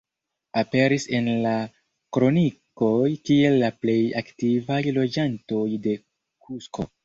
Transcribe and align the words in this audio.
Aperis 0.61 1.03
en 1.17 1.27
la 1.43 1.51
kronikoj 2.17 3.13
kiel 3.29 3.61
la 3.67 3.71
plej 3.85 3.97
antikvaj 4.25 4.83
loĝantoj 5.01 5.65
de 5.89 5.99
Kusko. 6.49 6.93